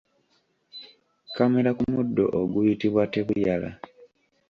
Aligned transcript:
Kamera 1.35 1.69
ku 1.77 1.83
muddo 1.93 2.23
oguyitibwa 2.39 3.03
tebuyala. 3.13 3.69